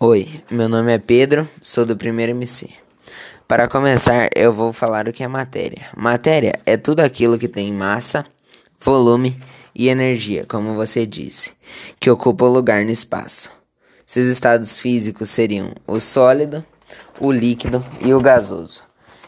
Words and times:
Oi, 0.00 0.44
meu 0.48 0.68
nome 0.68 0.94
é 0.94 0.98
Pedro, 0.98 1.48
sou 1.60 1.84
do 1.84 1.96
primeiro 1.96 2.30
MC. 2.30 2.70
Para 3.48 3.66
começar, 3.66 4.28
eu 4.32 4.52
vou 4.52 4.72
falar 4.72 5.08
o 5.08 5.12
que 5.12 5.24
é 5.24 5.26
matéria. 5.26 5.88
Matéria 5.96 6.52
é 6.64 6.76
tudo 6.76 7.00
aquilo 7.00 7.36
que 7.36 7.48
tem 7.48 7.72
massa, 7.72 8.24
volume 8.80 9.36
e 9.74 9.88
energia, 9.88 10.46
como 10.46 10.74
você 10.74 11.04
disse, 11.04 11.50
que 11.98 12.08
ocupa 12.08 12.44
lugar 12.44 12.84
no 12.84 12.92
espaço. 12.92 13.50
Seus 14.06 14.28
estados 14.28 14.78
físicos 14.78 15.30
seriam 15.30 15.72
o 15.84 15.98
sólido, 15.98 16.64
o 17.18 17.32
líquido 17.32 17.84
e 18.00 18.14
o 18.14 18.20
gasoso, 18.20 18.84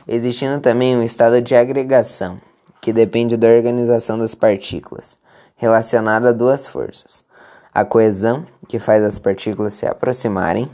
existindo 0.07 0.61
também 0.61 0.97
um 0.97 1.03
estado 1.03 1.43
de 1.43 1.57
agregação, 1.57 2.41
que 2.81 2.93
depende 2.93 3.37
da 3.37 3.49
organização 3.49 4.17
das 4.17 4.37
partículas, 4.37 5.19
relacionada 5.57 6.29
a 6.29 6.33
duas 6.33 6.69
forças 6.69 7.29
a 7.73 7.85
coesão, 7.85 8.47
que 8.69 8.79
faz 8.79 9.03
as 9.03 9.19
partículas 9.19 9.75
se 9.75 9.87
aproximarem, 9.87 10.69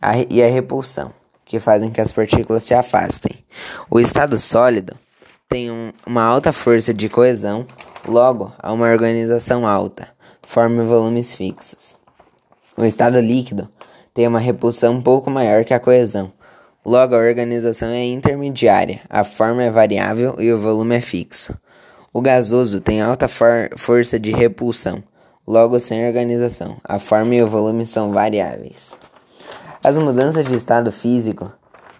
a, 0.00 0.18
e 0.30 0.42
a 0.42 0.48
repulsão, 0.48 1.12
que 1.44 1.58
fazem 1.58 1.90
que 1.90 2.00
as 2.00 2.12
partículas 2.12 2.64
se 2.64 2.74
afastem. 2.74 3.44
O 3.90 3.98
estado 3.98 4.38
sólido 4.38 4.96
tem 5.48 5.70
um, 5.70 5.92
uma 6.06 6.22
alta 6.22 6.52
força 6.52 6.92
de 6.92 7.08
coesão, 7.08 7.66
logo, 8.06 8.52
há 8.58 8.72
uma 8.72 8.90
organização 8.90 9.66
alta, 9.66 10.08
forma 10.42 10.84
volumes 10.84 11.34
fixos. 11.34 11.96
O 12.76 12.84
estado 12.84 13.20
líquido 13.20 13.68
tem 14.14 14.26
uma 14.26 14.38
repulsão 14.38 14.94
um 14.94 15.02
pouco 15.02 15.30
maior 15.30 15.64
que 15.64 15.74
a 15.74 15.80
coesão, 15.80 16.32
logo, 16.84 17.14
a 17.14 17.18
organização 17.18 17.88
é 17.88 18.04
intermediária, 18.04 19.00
a 19.08 19.24
forma 19.24 19.62
é 19.62 19.70
variável 19.70 20.36
e 20.38 20.52
o 20.52 20.58
volume 20.58 20.96
é 20.96 21.00
fixo. 21.00 21.56
O 22.12 22.20
gasoso 22.22 22.80
tem 22.80 23.00
alta 23.00 23.28
for 23.28 23.70
força 23.76 24.18
de 24.18 24.30
repulsão, 24.30 25.02
logo 25.48 25.80
sem 25.80 26.06
organização. 26.06 26.76
A 26.84 26.98
forma 26.98 27.34
e 27.34 27.42
o 27.42 27.48
volume 27.48 27.86
são 27.86 28.12
variáveis. 28.12 28.94
As 29.82 29.96
mudanças 29.96 30.44
de 30.44 30.54
estado 30.54 30.92
físico 30.92 31.50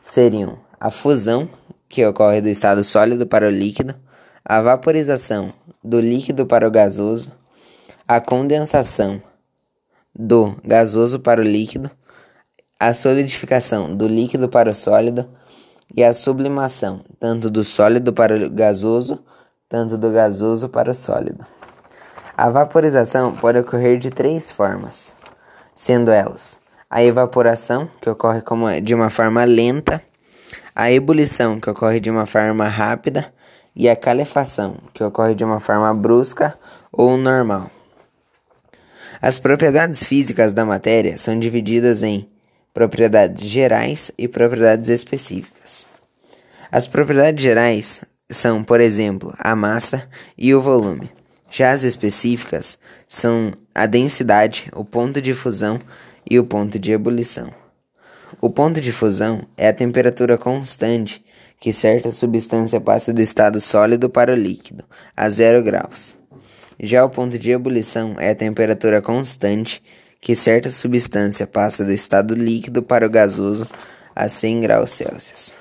seriam 0.03 0.59
a 0.79 0.91
fusão, 0.91 1.49
que 1.89 2.05
ocorre 2.05 2.43
do 2.43 2.49
estado 2.49 2.85
sólido 2.85 3.27
para 3.27 3.47
o 3.47 3.51
líquido, 3.51 3.95
a 4.45 4.61
vaporização, 4.61 5.55
do 5.83 5.99
líquido 5.99 6.45
para 6.45 6.69
o 6.69 6.71
gasoso, 6.71 7.33
a 8.07 8.21
condensação, 8.21 9.23
do 10.15 10.55
gasoso 10.63 11.19
para 11.19 11.41
o 11.41 11.45
líquido, 11.45 11.91
a 12.79 12.93
solidificação, 12.93 13.97
do 13.97 14.07
líquido 14.07 14.51
para 14.51 14.71
o 14.71 14.75
sólido, 14.75 15.27
e 15.97 16.05
a 16.05 16.13
sublimação, 16.13 17.03
tanto 17.19 17.49
do 17.49 17.65
sólido 17.65 18.13
para 18.13 18.37
o 18.37 18.51
gasoso, 18.51 19.25
tanto 19.67 19.97
do 19.97 20.13
gasoso 20.13 20.69
para 20.69 20.91
o 20.91 20.95
sólido. 20.95 21.58
A 22.39 22.51
vaporização 22.51 23.35
pode 23.35 23.59
ocorrer 23.59 23.99
de 23.99 24.11
três 24.13 24.49
formas, 24.49 25.17
sendo 25.75 26.13
elas 26.13 26.61
a 26.89 27.03
evaporação, 27.03 27.91
que 28.01 28.09
ocorre 28.09 28.43
como 28.43 28.81
de 28.81 28.95
uma 28.95 29.11
forma 29.11 29.43
lenta, 29.43 30.01
a 30.73 30.89
ebulição, 30.89 31.59
que 31.59 31.69
ocorre 31.69 31.99
de 31.99 32.09
uma 32.09 32.27
forma 32.27 32.69
rápida, 32.69 33.35
e 33.75 33.89
a 33.89 33.97
calefação, 33.97 34.77
que 34.95 35.03
ocorre 35.03 35.35
de 35.35 35.43
uma 35.43 35.59
forma 35.59 35.93
brusca 35.93 36.57
ou 36.93 37.17
normal. 37.17 37.73
As 39.21 39.41
propriedades 39.41 40.05
físicas 40.05 40.53
da 40.53 40.65
matéria 40.65 41.19
são 41.19 41.37
divididas 41.37 42.05
em 42.05 42.31
propriedades 42.73 43.43
gerais 43.43 44.13
e 44.17 44.29
propriedades 44.29 44.89
específicas. 44.89 45.89
As 46.71 46.87
propriedades 46.87 47.43
gerais 47.43 48.01
são, 48.31 48.63
por 48.63 48.81
exemplo, 48.81 49.35
a 49.41 49.57
massa 49.57 50.09
e 50.39 50.55
o 50.55 50.61
volume. 50.61 51.18
Já 51.51 51.73
as 51.73 51.83
específicas 51.83 52.79
são 53.07 53.53
a 53.75 53.87
densidade, 53.87 54.71
o 54.75 54.85
ponto 54.85 55.21
de 55.21 55.33
fusão 55.33 55.81
e 56.29 56.39
o 56.39 56.45
ponto 56.45 56.79
de 56.79 56.93
ebulição. 56.93 57.53
O 58.41 58.51
ponto 58.51 58.81
de 58.81 58.93
fusão 58.93 59.47
é 59.57 59.69
a 59.69 59.73
temperatura 59.73 60.37
constante 60.37 61.25
que 61.61 61.73
certa 61.73 62.13
substância 62.13 62.81
passa 62.81 63.13
do 63.13 63.21
estado 63.21 63.61
sólido 63.61 64.09
para 64.09 64.33
o 64.33 64.37
líquido, 64.37 64.85
a 65.17 65.29
zero 65.29 65.63
graus. 65.63 66.17
Já 66.79 67.05
o 67.05 67.11
ponto 67.11 67.39
de 67.39 67.51
ebulição 67.51 68.15
é 68.19 68.31
a 68.31 68.35
temperatura 68.35 69.03
constante 69.03 69.83
que 70.21 70.37
certa 70.37 70.71
substância 70.71 71.47
passa 71.47 71.85
do 71.85 71.93
estado 71.93 72.35
líquido 72.35 72.83
para 72.83 73.07
o 73.07 73.11
gasoso, 73.11 73.67
a 74.15 74.29
100 74.29 74.61
graus 74.61 74.91
Celsius. 74.93 75.55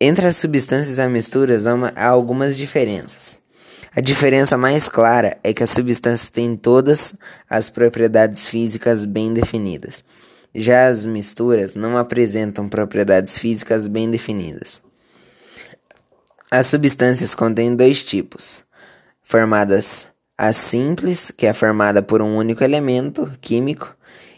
Entre 0.00 0.26
as 0.26 0.36
substâncias 0.36 0.98
misturas 1.10 1.66
há, 1.66 1.74
uma, 1.74 1.92
há 1.96 2.06
algumas 2.06 2.56
diferenças. 2.56 3.39
A 3.92 4.00
diferença 4.00 4.56
mais 4.56 4.86
clara 4.86 5.36
é 5.42 5.52
que 5.52 5.64
as 5.64 5.70
substâncias 5.70 6.30
têm 6.30 6.56
todas 6.56 7.12
as 7.48 7.68
propriedades 7.68 8.46
físicas 8.46 9.04
bem 9.04 9.34
definidas. 9.34 10.04
Já 10.54 10.86
as 10.86 11.04
misturas 11.04 11.74
não 11.74 11.96
apresentam 11.98 12.68
propriedades 12.68 13.36
físicas 13.36 13.88
bem 13.88 14.08
definidas. 14.08 14.80
As 16.48 16.68
substâncias 16.68 17.34
contêm 17.34 17.74
dois 17.74 18.02
tipos: 18.04 18.62
formadas 19.22 20.08
a 20.38 20.52
simples, 20.52 21.32
que 21.36 21.46
é 21.46 21.52
formada 21.52 22.00
por 22.00 22.22
um 22.22 22.36
único 22.36 22.62
elemento 22.62 23.32
químico, 23.40 23.96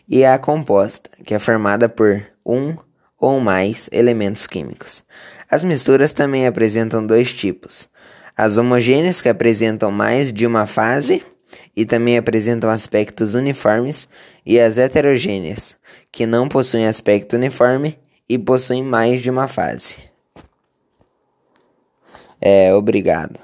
e 0.08 0.24
a 0.24 0.38
composta, 0.38 1.10
que 1.24 1.34
é 1.34 1.38
formada 1.38 1.90
por 1.90 2.22
um 2.44 2.74
ou 3.18 3.38
mais 3.38 3.88
elementos 3.92 4.46
químicos. 4.46 5.04
As 5.50 5.62
misturas 5.62 6.14
também 6.14 6.46
apresentam 6.46 7.06
dois 7.06 7.34
tipos: 7.34 7.88
as 8.36 8.56
homogêneas, 8.56 9.20
que 9.20 9.28
apresentam 9.28 9.90
mais 9.90 10.32
de 10.32 10.46
uma 10.46 10.66
fase 10.66 11.22
e 11.76 11.84
também 11.84 12.16
apresentam 12.16 12.70
aspectos 12.70 13.34
uniformes, 13.34 14.08
e 14.44 14.58
as 14.58 14.78
heterogêneas, 14.78 15.76
que 16.10 16.26
não 16.26 16.48
possuem 16.48 16.86
aspecto 16.86 17.36
uniforme 17.36 17.98
e 18.28 18.38
possuem 18.38 18.82
mais 18.82 19.22
de 19.22 19.30
uma 19.30 19.48
fase. 19.48 19.96
É, 22.40 22.74
obrigado. 22.74 23.38